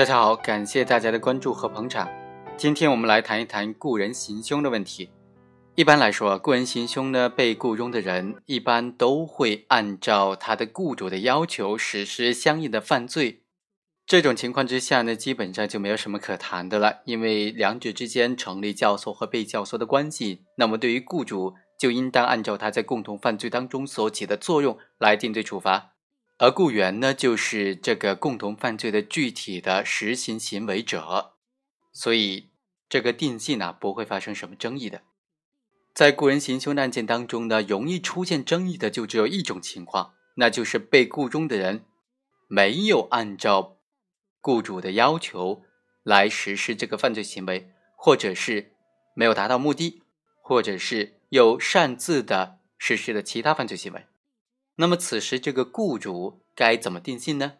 [0.00, 2.08] 大家好，感谢大家的关注和捧场。
[2.56, 5.10] 今天我们来谈一谈雇人行凶的问题。
[5.74, 13.42] 一般来说，雇人行凶呢，被雇佣的人一般都会按照他的雇主的要求实施相应的犯罪。
[14.06, 20.46] 这种情况之下呢，基本上就没有什么可谈的了，因为两者之间成立教唆和被教唆的关系。
[20.56, 25.89] 那么，对于雇主，就应当按照他在共同犯罪当中所起的作用来定罪处罚，
[26.42, 31.34] 而雇员呢，就是这个共同犯罪的具体的实行行为者，
[31.92, 32.48] 所以
[32.88, 35.02] 这个定性呢，不会发生什么争议的。
[35.92, 41.84] 在雇人行凶案件当中呢，容易出现争议的就只有一种情况，那就是被雇佣的人
[42.48, 43.76] 没有按照。
[44.40, 45.64] 雇主的要求
[46.02, 48.72] 来实施这个犯罪行为，或者是
[49.12, 50.02] 没有达到目的，
[50.40, 54.06] 或者是又擅自的实施了其他犯罪行为，
[54.76, 57.58] 那么此时这个雇主该怎么定性呢？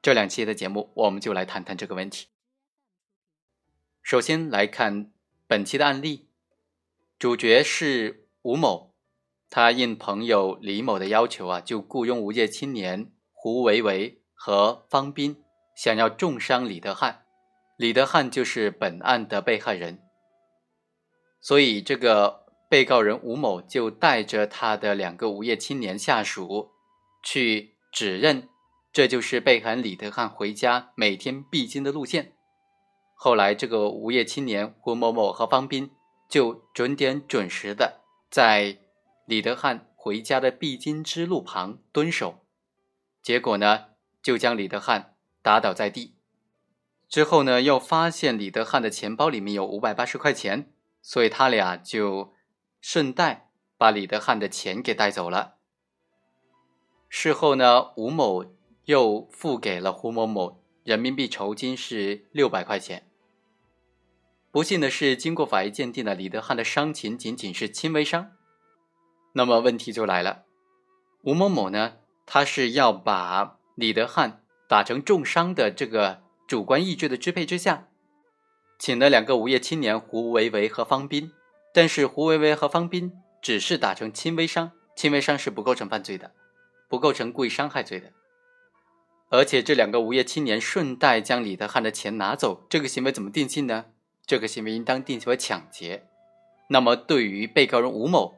[0.00, 2.28] 这两期的节目我们就来谈谈这个问题。
[4.02, 5.12] 首先来看
[5.46, 6.28] 本期的案例，
[7.18, 8.94] 主角是吴某，
[9.48, 15.44] 他应朋友李某的要求啊，就雇佣无业青年胡维维和方斌。
[15.74, 17.24] 想要重伤李德汉，
[17.76, 20.02] 李德汉就是本案的被害人，
[21.40, 22.41] 所以这个
[22.72, 26.70] 被告人吴某就带着他的两个无业青年下属
[27.22, 28.48] 去指认，
[28.90, 32.32] 这就是被害李德汉回家每天必经的路线。
[33.12, 35.90] 后来，这个无业青年胡某某和方斌
[36.30, 38.00] 就准点准时的
[38.30, 38.78] 在
[39.26, 42.46] 李德汉回家的必经之路旁蹲守，
[43.22, 43.88] 结果呢，
[44.22, 45.14] 就将李德汉。
[45.42, 46.14] 打倒在地
[47.06, 50.72] 之后呢，又发现李德汉的钱包里面有五百八十块钱，
[51.02, 52.32] 所以他俩就
[52.82, 53.48] 顺带
[53.78, 55.54] 把李德汉的钱给带走了。
[57.08, 58.44] 事后呢，吴某
[58.84, 63.08] 又付给了胡某某人民币酬金是六百块钱。
[64.50, 68.32] 不幸的是，经过法医鉴定呢，李德汉的伤情仅仅是轻微伤。
[69.32, 70.44] 那么问题就来了，
[71.22, 71.94] 吴某某呢，
[72.26, 74.40] 他是要把李德汉。
[74.68, 77.88] 打成重伤的这个主观意志的支配之下，
[78.78, 81.30] 请了两个无业青年胡维维和方斌，
[81.72, 86.32] 但是胡维维和方斌只是打成轻微伤，轻微伤是不构成犯罪的，
[86.88, 88.12] 不构成故意伤害罪的。
[89.30, 93.86] 而且这两个无业青年顺带将李德汉的钱拿走，这个行为怎么定性呢？
[94.26, 96.06] 这个行为应当定性为抢劫。
[96.68, 98.36] 那么对于被告人吴某，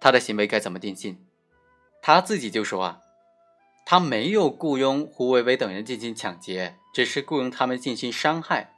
[0.00, 1.26] 他的行为该怎么定性？
[2.02, 3.00] 他自己就说啊。
[3.84, 8.74] 他没有雇佣胡伟伟等人进行抢劫，只是雇佣他们进行伤害。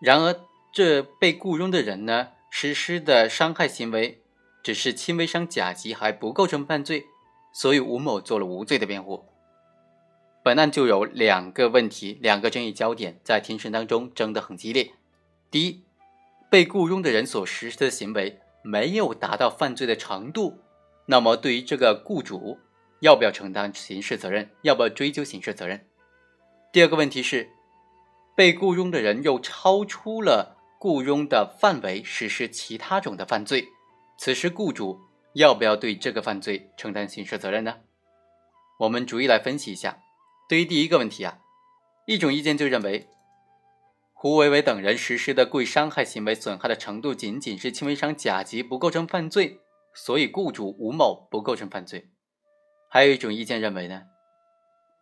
[0.00, 0.40] 然而，
[0.72, 4.22] 这被雇佣的人呢，实施的伤害行为
[4.62, 7.06] 只是轻微伤甲级，还不构成犯罪，
[7.52, 9.24] 所以吴某做了无罪的辩护。
[10.44, 14.92] 本案就有两个问题，两个争议焦点，在庭审当中争得很激烈。
[15.50, 15.82] 第一，
[16.50, 20.58] 被雇佣的人所实施的行为没有达到犯罪的程度，
[21.06, 22.58] 那么对于这个雇主。
[23.00, 24.50] 要不要承担刑事责任？
[24.62, 25.86] 要不要追究刑事责任？
[26.72, 27.48] 第二个问题是，
[28.34, 33.66] 被雇佣的人又超出了雇佣的范围实施其他种的犯罪，
[34.16, 35.00] 此时雇主
[35.34, 37.78] 要不要对这个犯罪承担刑事责任呢？
[38.80, 39.98] 我们逐一来分析一下。
[40.48, 41.40] 对于第一个问题啊，
[42.06, 43.08] 一种意见就认为，
[44.14, 49.60] 胡伟伟等人实施的故意伤害行为损害的程度仅仅是轻微伤甲级，不构成犯罪，
[49.92, 52.08] 所以雇主吴某不构成犯罪。
[52.88, 54.04] 还有一种意见认为呢，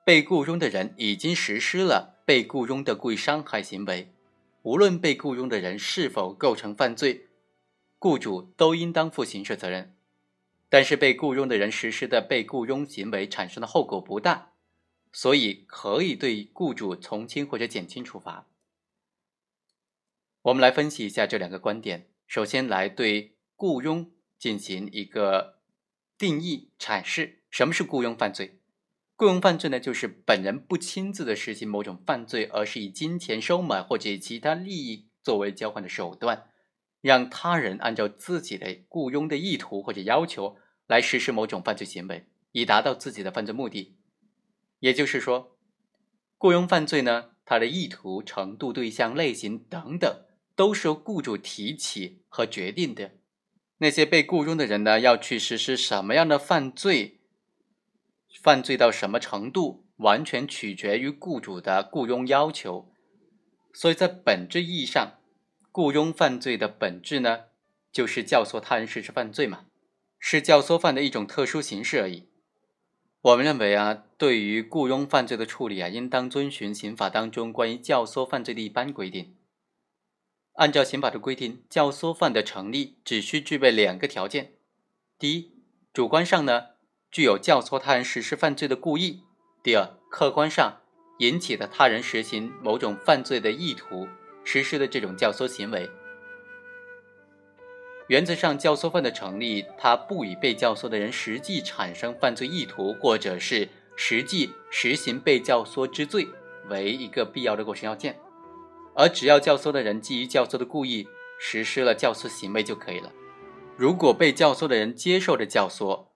[0.07, 4.16] 被雇佣的人已经实施了被雇佣的故意伤害行为，
[4.67, 7.29] 无论被雇佣的人是否构成犯罪，
[8.01, 9.95] 雇主都应当负刑事责任。
[10.69, 14.55] 但是被雇佣的人实施的被雇佣行为产生的后果不大，
[15.13, 18.49] 所以可以对雇主从轻或者减轻处罚。
[20.43, 22.09] 我们来分析一下这两个观点。
[22.27, 25.61] 首先来对雇佣进行一个
[26.19, 27.39] 定义阐释。
[27.51, 28.59] 什么是雇佣犯罪？
[29.19, 36.51] 雇佣犯罪呢，就是本人不亲自的实行某种犯罪，而是以金钱收买或者以其他利益作为交换的手段，
[37.01, 43.97] 让他人按照自己的雇佣的意图或者要求来实施某种犯罪行为，以达到自己的犯罪目的。
[44.81, 45.57] 也就是说，
[46.37, 53.13] 雇佣犯罪呢，它的意图、程度、对象、类型等等，都是由雇主提起和决定的。
[53.79, 57.16] 那些被雇佣的人呢，要去实施什么样的犯罪？
[58.47, 62.93] 犯罪到什么程度，完全取决于雇主的雇佣要求。
[63.75, 65.19] 所以在本质意义上，
[65.73, 67.47] 雇佣犯罪的本质呢，
[67.91, 69.67] 就是教唆他人实施犯罪嘛，
[70.21, 72.29] 是教唆犯的一种特殊形式而已。
[73.23, 79.35] 我们认为啊，对于雇佣犯罪的处理啊，应当遵循刑法当中关于教唆犯罪的一般规定。
[80.53, 84.53] 按照刑法的规定，教唆犯的成立只需具备两个条件：
[85.19, 85.51] 第一，
[85.93, 86.76] 主观上呢
[87.17, 89.23] 具有教唆他人实施犯罪的故意；
[89.63, 90.83] 第二，客观上
[91.17, 94.07] 引起的他人实行某种犯罪的意图
[94.45, 95.89] 实施的这种教唆行为。
[98.09, 103.67] 原则上，教唆犯的成立，它不以被教唆的人实际产生犯罪意图，或者是
[103.97, 106.29] 实际实行被教唆之罪
[106.69, 108.21] 为一个必要的构成要件。
[108.95, 111.09] 而只要教唆的人基于教唆的故意
[111.41, 113.11] 实施了教唆行为就可以了。
[113.75, 116.09] 如果被教唆的人接受了教唆，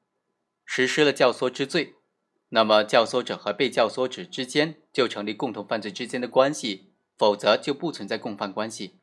[0.72, 1.96] 实施了教唆之罪，
[2.50, 8.94] 那么教唆者和被教唆者之间就成立共同犯罪之间的关系，否则就不存在共犯关系。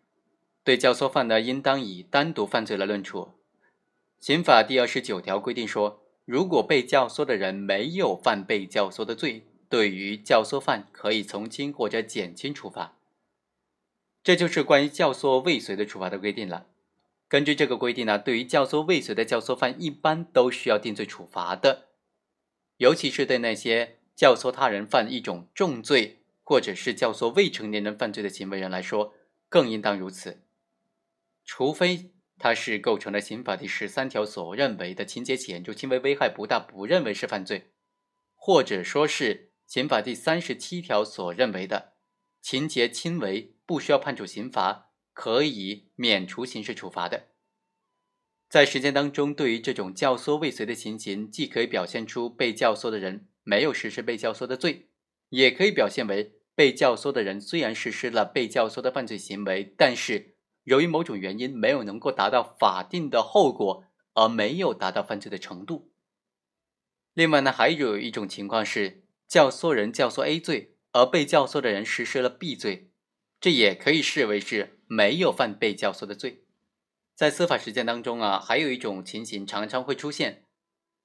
[0.64, 3.34] 对教唆犯呢，应当以单独犯罪来论处。
[4.18, 12.96] 刑法第二十九条规定说，如果被教唆的人没有犯被教唆的罪，对于教唆犯可以从轻或者减轻处罚。
[14.24, 16.68] 这就是关于教唆未遂的处罚的规定了。
[17.28, 21.90] 根据这个规定呢，对于教唆未遂的教唆犯，一般都需要定罪处罚的。
[22.78, 29.14] 尤其是对那些教唆他人犯一种重罪，或者是教唆未成年人犯罪的行为人来说，
[29.50, 30.44] 更应当如此。
[31.44, 37.72] 除非他是构成了刑法第十三条所认为的情节显著轻微、危害不大，不认为是犯罪，
[38.36, 41.94] 或者说是刑法第三十七条所认为的
[42.42, 43.54] 情节轻微。
[43.68, 44.87] 不需要判处刑罚，
[45.18, 47.30] 可以免除刑事处罚的。
[48.48, 54.90] 在实践当中，对于这种教唆未遂的情形，既可以表现出被教唆的人没有实施被教唆的罪，
[55.30, 60.36] 也可以表现为被教唆的人虽然实施了被教唆的犯罪行为，但是
[60.66, 65.92] 由于某种原因没有能够达到法定的后果，而没有达到犯罪的程度。
[67.16, 72.92] 另外呢，还有一种情况是教唆人教唆 A 罪，而被教唆的人实施了 B 罪。
[73.42, 76.44] 这也可以视为是没有犯被教唆的罪。
[77.16, 80.44] 在司法实践当中啊，还有一种情形常常会出现：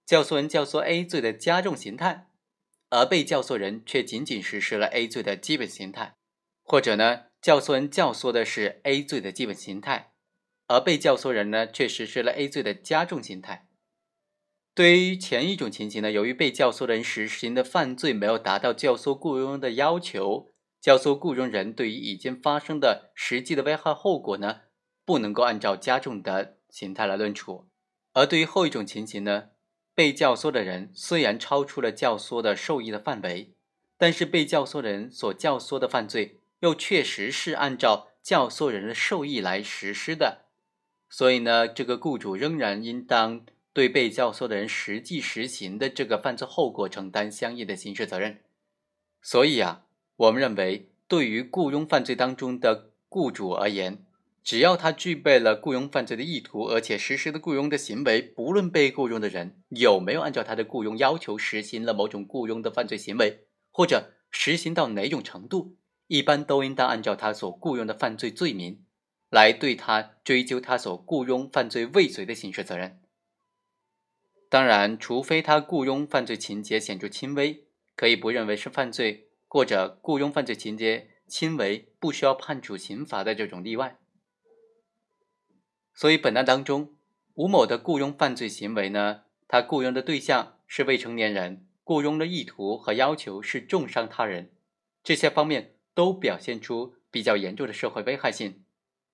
[0.05, 2.29] 教唆人教唆 A 罪的加重形态，
[2.91, 6.15] 而被教唆人却仅仅实施了 A 罪的基本形态；
[6.63, 10.13] 或者呢，教唆人教唆的是 A 罪的基本形态，
[10.67, 13.69] 而被教唆人呢却实施了 A 罪的加重形态。
[14.75, 20.52] 对于前一种情形呢，由于被教唆人实行的犯罪没有达到教唆雇佣的要求。
[20.83, 24.63] 教唆雇佣人对于已经发生的实际的危害后果呢，
[25.05, 27.69] 不能够按照加重的形态来论处；
[28.15, 29.51] 而对于后一种情形呢，
[29.95, 33.55] 被教唆的人虽然超出了教唆的受益的范围，
[33.97, 40.47] 但是被教唆人所教唆的犯罪又确实是按照教唆人的受益来实施的，
[41.09, 48.41] 所以呢，这个雇主仍然应当对被教唆的人实际实行的这个犯罪后果承担相应的刑事责任。
[49.23, 49.85] 所以啊。
[50.23, 54.07] 我们认为，对于雇佣犯罪当中的雇主而言，
[54.45, 65.77] 只要他具备了雇佣犯罪的意图，而且实施的雇佣的行为，不论被雇佣的人有没有按照他的雇佣要求实行了某种雇佣的犯罪行为，或者实行到哪种程度，
[66.07, 68.85] 一般都应当按照他所雇佣的犯罪罪名，
[69.29, 73.01] 来对他追究他所雇佣犯罪未遂的刑事责任。
[74.49, 77.65] 当然，除非他雇佣犯罪情节显著轻微，
[77.97, 79.31] 可以不认为是犯罪。
[79.53, 83.99] 或者雇佣犯罪情节轻微，不需要判处刑罚的这种例外。
[85.93, 86.97] 所以本案当中，
[87.35, 94.55] 吴某的雇佣犯罪行为呢，他雇佣的对象是未成年人，雇佣的意图和要求是重伤他人，
[95.05, 98.65] 这些方面都表现出比较严重的社会危害性，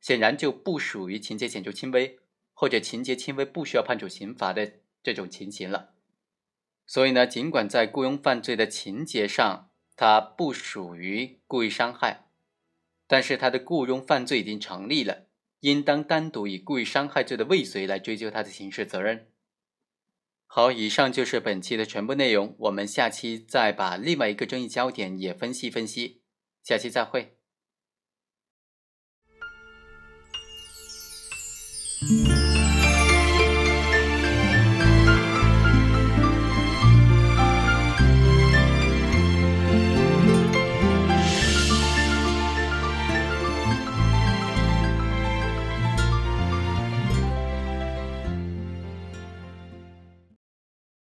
[0.01, 2.21] 显然就不属于情节显著轻微
[2.55, 5.95] 或者情节轻微不需要判处刑罚的这种情形了。
[6.87, 9.65] 所以呢，尽管在雇佣犯罪的情节上，
[9.99, 12.29] 他不属于故意伤害
[13.09, 15.27] 但是他的雇佣犯罪已经成立了
[15.59, 19.27] 应当单独以故意伤害罪的未遂来追究他的刑事责任。
[20.47, 26.23] 好以上就是本期的全部内容我们下期再把另外一个争议焦点也分析分析
[26.63, 27.37] 下期再会。